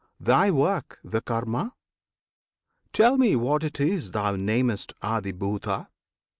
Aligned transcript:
Thy 0.19 0.49
work, 0.49 0.97
the 1.03 1.21
KARMA? 1.21 1.75
Tell 2.91 3.19
me 3.19 3.35
what 3.35 3.63
it 3.63 3.79
is 3.79 4.09
Thou 4.09 4.35
namest 4.35 4.93
ADHIBHUTA? 5.03 5.89